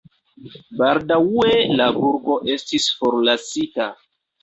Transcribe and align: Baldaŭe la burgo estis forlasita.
Baldaŭe 0.79 1.53
la 1.83 1.91
burgo 2.01 2.41
estis 2.57 2.91
forlasita. 2.99 3.93